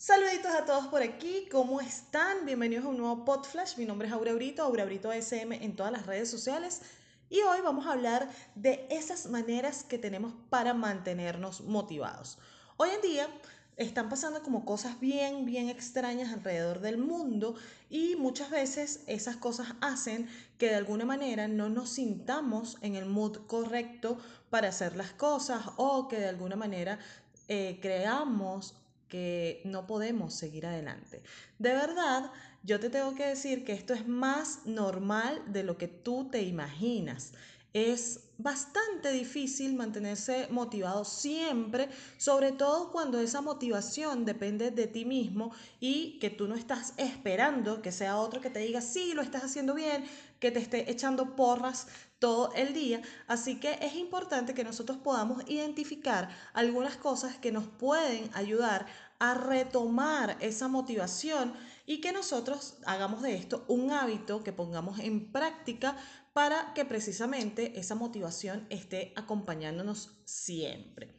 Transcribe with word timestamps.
Saluditos 0.00 0.52
a 0.54 0.64
todos 0.64 0.86
por 0.86 1.02
aquí, 1.02 1.48
¿cómo 1.50 1.80
están? 1.80 2.46
Bienvenidos 2.46 2.84
a 2.84 2.88
un 2.88 2.98
nuevo 2.98 3.24
Podflash. 3.24 3.76
Mi 3.78 3.84
nombre 3.84 4.06
es 4.06 4.14
Aura 4.14 4.32
Brito, 4.32 4.62
Aura 4.62 4.86
SM 5.16 5.64
en 5.64 5.74
todas 5.74 5.90
las 5.90 6.06
redes 6.06 6.30
sociales. 6.30 6.82
Y 7.28 7.40
hoy 7.40 7.58
vamos 7.64 7.84
a 7.84 7.94
hablar 7.94 8.30
de 8.54 8.86
esas 8.90 9.26
maneras 9.26 9.82
que 9.82 9.98
tenemos 9.98 10.34
para 10.50 10.72
mantenernos 10.72 11.62
motivados. 11.62 12.38
Hoy 12.76 12.90
en 12.90 13.02
día 13.02 13.28
están 13.76 14.08
pasando 14.08 14.40
como 14.44 14.64
cosas 14.64 15.00
bien, 15.00 15.44
bien 15.44 15.68
extrañas 15.68 16.32
alrededor 16.32 16.78
del 16.78 16.98
mundo 16.98 17.56
y 17.90 18.14
muchas 18.14 18.50
veces 18.50 19.02
esas 19.08 19.36
cosas 19.36 19.74
hacen 19.80 20.28
que 20.58 20.68
de 20.68 20.76
alguna 20.76 21.06
manera 21.06 21.48
no 21.48 21.70
nos 21.70 21.90
sintamos 21.90 22.78
en 22.82 22.94
el 22.94 23.06
mood 23.06 23.48
correcto 23.48 24.16
para 24.48 24.68
hacer 24.68 24.94
las 24.94 25.10
cosas 25.10 25.60
o 25.76 26.06
que 26.06 26.20
de 26.20 26.28
alguna 26.28 26.54
manera 26.54 27.00
eh, 27.48 27.80
creamos 27.82 28.76
que 29.08 29.60
no 29.64 29.86
podemos 29.86 30.34
seguir 30.34 30.66
adelante. 30.66 31.22
De 31.58 31.70
verdad, 31.70 32.30
yo 32.62 32.80
te 32.80 32.90
tengo 32.90 33.14
que 33.14 33.26
decir 33.26 33.64
que 33.64 33.72
esto 33.72 33.94
es 33.94 34.06
más 34.06 34.66
normal 34.66 35.42
de 35.48 35.62
lo 35.62 35.78
que 35.78 35.88
tú 35.88 36.28
te 36.30 36.42
imaginas. 36.42 37.32
Es 37.72 38.20
bastante 38.38 39.10
difícil 39.10 39.74
mantenerse 39.74 40.46
motivado 40.50 41.04
siempre, 41.04 41.88
sobre 42.16 42.52
todo 42.52 42.90
cuando 42.92 43.20
esa 43.20 43.40
motivación 43.40 44.24
depende 44.24 44.70
de 44.70 44.86
ti 44.86 45.04
mismo 45.04 45.52
y 45.80 46.18
que 46.20 46.30
tú 46.30 46.46
no 46.46 46.54
estás 46.54 46.94
esperando 46.96 47.82
que 47.82 47.92
sea 47.92 48.16
otro 48.16 48.40
que 48.40 48.50
te 48.50 48.60
diga, 48.60 48.80
sí, 48.80 49.12
lo 49.12 49.22
estás 49.22 49.42
haciendo 49.44 49.74
bien, 49.74 50.04
que 50.38 50.52
te 50.52 50.60
esté 50.60 50.90
echando 50.90 51.34
porras 51.34 51.88
todo 52.18 52.52
el 52.54 52.74
día. 52.74 53.02
Así 53.26 53.60
que 53.60 53.78
es 53.80 53.94
importante 53.94 54.54
que 54.54 54.64
nosotros 54.64 54.98
podamos 54.98 55.42
identificar 55.48 56.28
algunas 56.52 56.96
cosas 56.96 57.36
que 57.36 57.52
nos 57.52 57.66
pueden 57.66 58.30
ayudar 58.34 58.86
a 59.18 59.34
retomar 59.34 60.36
esa 60.40 60.68
motivación 60.68 61.54
y 61.86 62.00
que 62.00 62.12
nosotros 62.12 62.78
hagamos 62.86 63.22
de 63.22 63.34
esto 63.34 63.64
un 63.68 63.90
hábito 63.90 64.44
que 64.44 64.52
pongamos 64.52 64.98
en 65.00 65.32
práctica 65.32 65.96
para 66.32 66.72
que 66.74 66.84
precisamente 66.84 67.78
esa 67.80 67.94
motivación 67.94 68.66
esté 68.70 69.12
acompañándonos 69.16 70.20
siempre. 70.24 71.18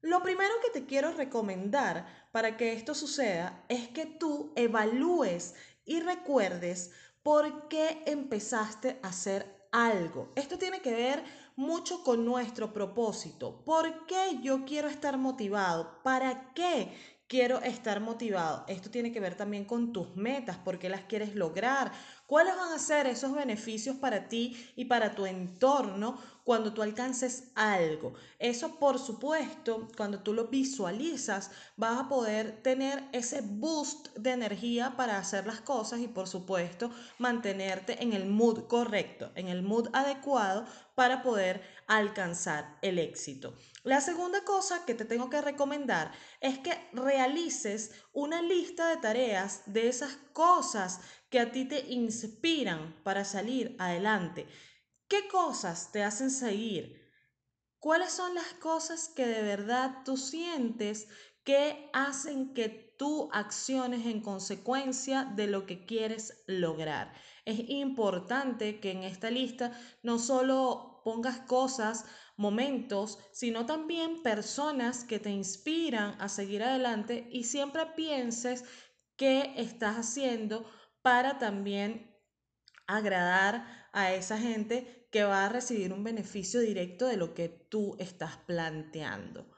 Lo 0.00 0.22
primero 0.22 0.52
que 0.62 0.78
te 0.78 0.86
quiero 0.86 1.12
recomendar 1.12 2.28
para 2.30 2.56
que 2.56 2.74
esto 2.74 2.94
suceda 2.94 3.64
es 3.68 3.88
que 3.88 4.04
tú 4.04 4.52
evalúes 4.54 5.54
y 5.86 6.00
recuerdes 6.00 6.92
por 7.22 7.68
qué 7.68 8.02
empezaste 8.06 9.00
a 9.02 9.08
hacer 9.08 9.63
algo. 9.74 10.32
Esto 10.36 10.56
tiene 10.56 10.80
que 10.80 10.94
ver 10.94 11.24
mucho 11.56 12.02
con 12.04 12.24
nuestro 12.24 12.72
propósito. 12.72 13.64
¿Por 13.64 14.06
qué 14.06 14.38
yo 14.40 14.64
quiero 14.64 14.88
estar 14.88 15.18
motivado? 15.18 16.00
¿Para 16.02 16.52
qué 16.54 16.92
quiero 17.26 17.60
estar 17.62 18.00
motivado. 18.00 18.64
Esto 18.68 18.90
tiene 18.90 19.10
que 19.10 19.20
ver 19.20 19.34
también 19.34 19.64
con 19.64 19.92
tus 19.92 20.14
metas, 20.16 20.56
por 20.58 20.78
qué 20.78 20.88
las 20.88 21.02
quieres 21.02 21.34
lograr, 21.34 21.90
cuáles 22.26 22.56
van 22.56 22.72
a 22.72 22.78
ser 22.78 23.06
esos 23.06 23.32
beneficios 23.32 23.96
para 23.96 24.28
ti 24.28 24.72
y 24.76 24.86
para 24.86 25.14
tu 25.14 25.26
entorno 25.26 26.18
cuando 26.44 26.74
tú 26.74 26.82
alcances 26.82 27.50
algo. 27.54 28.12
Eso, 28.38 28.78
por 28.78 28.98
supuesto, 28.98 29.88
cuando 29.96 30.20
tú 30.20 30.34
lo 30.34 30.48
visualizas, 30.48 31.50
vas 31.76 31.98
a 31.98 32.08
poder 32.08 32.62
tener 32.62 33.02
ese 33.12 33.40
boost 33.40 34.08
de 34.16 34.32
energía 34.32 34.94
para 34.96 35.18
hacer 35.18 35.46
las 35.46 35.62
cosas 35.62 36.00
y, 36.00 36.08
por 36.08 36.28
supuesto, 36.28 36.90
mantenerte 37.18 38.02
en 38.02 38.12
el 38.12 38.26
mood 38.26 38.66
correcto, 38.66 39.32
en 39.34 39.48
el 39.48 39.62
mood 39.62 39.88
adecuado 39.94 40.66
para 40.94 41.22
poder 41.22 41.62
alcanzar 41.86 42.78
el 42.82 42.98
éxito. 42.98 43.54
La 43.82 44.00
segunda 44.00 44.44
cosa 44.44 44.84
que 44.84 44.94
te 44.94 45.04
tengo 45.04 45.28
que 45.28 45.40
recomendar 45.40 46.12
es 46.40 46.58
que 46.58 46.72
realices 46.92 47.92
una 48.12 48.40
lista 48.42 48.88
de 48.88 48.98
tareas 48.98 49.62
de 49.66 49.88
esas 49.88 50.16
cosas 50.32 51.00
que 51.34 51.40
a 51.40 51.50
ti 51.50 51.64
te 51.64 51.92
inspiran 51.92 52.94
para 53.02 53.24
salir 53.24 53.74
adelante. 53.80 54.46
¿Qué 55.08 55.26
cosas 55.26 55.90
te 55.90 56.04
hacen 56.04 56.30
seguir? 56.30 57.10
¿Cuáles 57.80 58.12
son 58.12 58.36
las 58.36 58.52
cosas 58.60 59.08
que 59.08 59.26
de 59.26 59.42
verdad 59.42 60.04
tú 60.04 60.16
sientes 60.16 61.08
que 61.42 61.90
hacen 61.92 62.54
que 62.54 62.68
tú 62.68 63.30
acciones 63.32 64.06
en 64.06 64.20
consecuencia 64.20 65.24
de 65.24 65.48
lo 65.48 65.66
que 65.66 65.84
quieres 65.84 66.44
lograr? 66.46 67.12
Es 67.44 67.68
importante 67.68 68.78
que 68.78 68.92
en 68.92 69.02
esta 69.02 69.28
lista 69.28 69.76
no 70.04 70.20
solo 70.20 71.00
pongas 71.02 71.40
cosas, 71.40 72.04
momentos, 72.36 73.18
sino 73.32 73.66
también 73.66 74.22
personas 74.22 75.02
que 75.02 75.18
te 75.18 75.30
inspiran 75.30 76.14
a 76.20 76.28
seguir 76.28 76.62
adelante 76.62 77.26
y 77.32 77.42
siempre 77.42 77.86
pienses 77.96 78.64
qué 79.16 79.52
estás 79.56 79.96
haciendo 79.96 80.64
para 81.04 81.38
también 81.38 82.18
agradar 82.86 83.90
a 83.92 84.14
esa 84.14 84.38
gente 84.38 85.06
que 85.12 85.22
va 85.22 85.44
a 85.44 85.50
recibir 85.50 85.92
un 85.92 86.02
beneficio 86.02 86.60
directo 86.60 87.06
de 87.06 87.18
lo 87.18 87.34
que 87.34 87.50
tú 87.50 87.94
estás 87.98 88.38
planteando. 88.46 89.50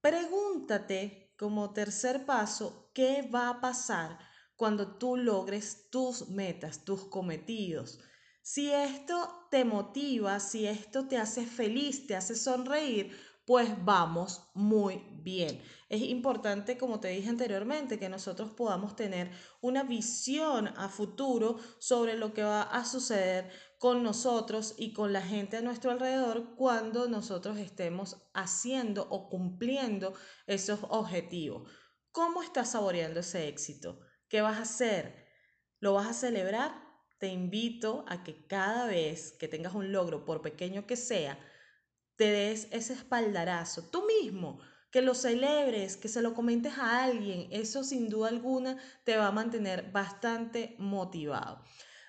Pregúntate 0.00 1.32
como 1.38 1.72
tercer 1.72 2.26
paso, 2.26 2.90
¿qué 2.92 3.22
va 3.22 3.50
a 3.50 3.60
pasar 3.60 4.18
cuando 4.56 4.98
tú 4.98 5.16
logres 5.16 5.90
tus 5.90 6.28
metas, 6.30 6.84
tus 6.84 7.04
cometidos? 7.04 8.00
Si 8.42 8.72
esto 8.72 9.46
te 9.52 9.64
motiva, 9.64 10.40
si 10.40 10.66
esto 10.66 11.06
te 11.06 11.18
hace 11.18 11.46
feliz, 11.46 12.08
te 12.08 12.16
hace 12.16 12.34
sonreír, 12.34 13.16
pues 13.46 13.84
vamos 13.84 14.48
muy 14.54 15.02
bien. 15.22 15.62
Es 15.88 16.00
importante, 16.00 16.78
como 16.78 17.00
te 17.00 17.08
dije 17.08 17.28
anteriormente, 17.28 17.98
que 17.98 18.08
nosotros 18.08 18.50
podamos 18.50 18.96
tener 18.96 19.30
una 19.60 19.82
visión 19.82 20.68
a 20.76 20.88
futuro 20.88 21.58
sobre 21.78 22.16
lo 22.16 22.32
que 22.32 22.42
va 22.42 22.62
a 22.62 22.84
suceder 22.84 23.50
con 23.78 24.02
nosotros 24.02 24.74
y 24.78 24.94
con 24.94 25.12
la 25.12 25.20
gente 25.20 25.58
a 25.58 25.62
nuestro 25.62 25.90
alrededor 25.90 26.54
cuando 26.56 27.06
nosotros 27.06 27.58
estemos 27.58 28.16
haciendo 28.32 29.06
o 29.10 29.28
cumpliendo 29.28 30.14
esos 30.46 30.80
objetivos. 30.88 31.70
¿Cómo 32.12 32.42
estás 32.42 32.70
saboreando 32.70 33.20
ese 33.20 33.48
éxito? 33.48 34.00
¿Qué 34.28 34.40
vas 34.40 34.56
a 34.56 34.62
hacer? 34.62 35.26
¿Lo 35.80 35.92
vas 35.92 36.06
a 36.06 36.14
celebrar? 36.14 36.82
Te 37.18 37.28
invito 37.28 38.04
a 38.08 38.24
que 38.24 38.46
cada 38.46 38.86
vez 38.86 39.32
que 39.38 39.48
tengas 39.48 39.74
un 39.74 39.92
logro, 39.92 40.24
por 40.24 40.40
pequeño 40.40 40.86
que 40.86 40.96
sea, 40.96 41.38
te 42.16 42.30
des 42.30 42.68
ese 42.70 42.92
espaldarazo 42.92 43.82
tú 43.84 44.04
mismo, 44.06 44.58
que 44.90 45.02
lo 45.02 45.14
celebres, 45.14 45.96
que 45.96 46.08
se 46.08 46.22
lo 46.22 46.34
comentes 46.34 46.78
a 46.78 47.02
alguien, 47.02 47.48
eso 47.50 47.82
sin 47.82 48.08
duda 48.08 48.28
alguna 48.28 48.78
te 49.02 49.16
va 49.16 49.26
a 49.26 49.32
mantener 49.32 49.90
bastante 49.90 50.76
motivado. 50.78 51.60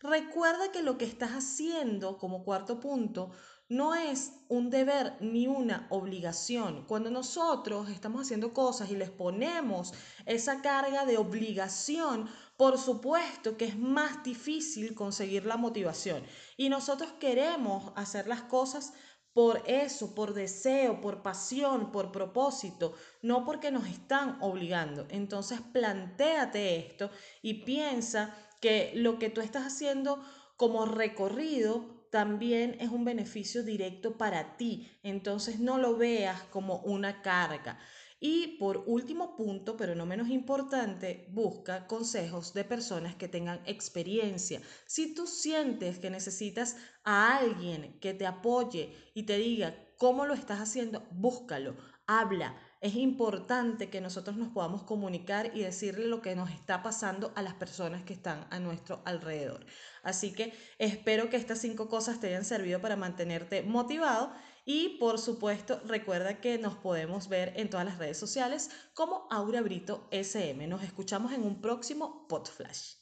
Recuerda 0.00 0.72
que 0.72 0.82
lo 0.82 0.96
que 0.96 1.04
estás 1.04 1.32
haciendo 1.32 2.16
como 2.16 2.42
cuarto 2.42 2.80
punto 2.80 3.32
no 3.68 3.94
es 3.94 4.32
un 4.48 4.68
deber 4.68 5.16
ni 5.20 5.46
una 5.46 5.86
obligación. 5.90 6.86
Cuando 6.86 7.08
nosotros 7.08 7.88
estamos 7.88 8.22
haciendo 8.22 8.52
cosas 8.52 8.90
y 8.90 8.96
les 8.96 9.10
ponemos 9.10 9.94
esa 10.26 10.60
carga 10.60 11.04
de 11.04 11.18
obligación, 11.18 12.28
por 12.56 12.78
supuesto 12.78 13.56
que 13.56 13.66
es 13.66 13.78
más 13.78 14.24
difícil 14.24 14.94
conseguir 14.94 15.46
la 15.46 15.56
motivación. 15.56 16.24
Y 16.56 16.68
nosotros 16.68 17.12
queremos 17.20 17.92
hacer 17.94 18.26
las 18.26 18.42
cosas 18.42 18.92
por 19.32 19.62
eso, 19.66 20.14
por 20.14 20.34
deseo, 20.34 21.00
por 21.00 21.22
pasión, 21.22 21.92
por 21.92 22.10
propósito, 22.10 22.94
no 23.22 23.44
porque 23.44 23.70
nos 23.70 23.86
están 23.86 24.38
obligando. 24.40 25.06
Entonces, 25.08 25.60
plantéate 25.72 26.76
esto 26.76 27.10
y 27.42 27.64
piensa 27.64 28.36
que 28.60 28.92
lo 28.94 29.18
que 29.18 29.30
tú 29.30 29.40
estás 29.40 29.64
haciendo 29.64 30.22
como 30.56 30.84
recorrido 30.84 32.00
también 32.10 32.76
es 32.80 32.90
un 32.90 33.04
beneficio 33.04 33.62
directo 33.62 34.18
para 34.18 34.56
ti. 34.56 34.90
Entonces, 35.02 35.60
no 35.60 35.78
lo 35.78 35.96
veas 35.96 36.42
como 36.50 36.78
una 36.78 37.22
carga. 37.22 37.78
Y 38.22 38.58
por 38.58 38.84
último 38.86 39.34
punto, 39.34 39.78
pero 39.78 39.94
no 39.94 40.04
menos 40.04 40.28
importante, 40.28 41.26
busca 41.30 41.86
consejos 41.86 42.52
de 42.52 42.64
personas 42.64 43.14
que 43.16 43.28
tengan 43.28 43.62
experiencia. 43.64 44.60
Si 44.86 45.14
tú 45.14 45.26
sientes 45.26 45.98
que 45.98 46.10
necesitas 46.10 46.76
a 47.02 47.38
alguien 47.38 47.98
que 47.98 48.12
te 48.12 48.26
apoye 48.26 48.94
y 49.14 49.22
te 49.22 49.38
diga 49.38 49.74
cómo 49.96 50.26
lo 50.26 50.34
estás 50.34 50.60
haciendo, 50.60 51.08
búscalo, 51.10 51.76
habla. 52.06 52.56
Es 52.82 52.94
importante 52.94 53.88
que 53.88 54.00
nosotros 54.00 54.36
nos 54.36 54.48
podamos 54.48 54.82
comunicar 54.82 55.50
y 55.54 55.60
decirle 55.60 56.06
lo 56.06 56.22
que 56.22 56.34
nos 56.34 56.50
está 56.50 56.82
pasando 56.82 57.32
a 57.36 57.42
las 57.42 57.54
personas 57.54 58.02
que 58.02 58.14
están 58.14 58.46
a 58.50 58.58
nuestro 58.58 59.02
alrededor. 59.04 59.64
Así 60.02 60.32
que 60.32 60.52
espero 60.78 61.30
que 61.30 61.36
estas 61.36 61.60
cinco 61.60 61.88
cosas 61.88 62.20
te 62.20 62.28
hayan 62.28 62.44
servido 62.44 62.80
para 62.80 62.96
mantenerte 62.96 63.62
motivado 63.62 64.32
y 64.64 64.98
por 64.98 65.18
supuesto, 65.18 65.80
recuerda 65.84 66.40
que 66.40 66.58
nos 66.58 66.74
podemos 66.74 67.28
ver 67.28 67.52
en 67.56 67.70
todas 67.70 67.86
las 67.86 67.98
redes 67.98 68.18
sociales 68.18 68.70
como 68.94 69.26
Aura 69.30 69.60
Brito 69.60 70.06
SM. 70.10 70.66
Nos 70.66 70.82
escuchamos 70.82 71.32
en 71.32 71.42
un 71.42 71.60
próximo 71.60 72.26
Podflash. 72.28 72.99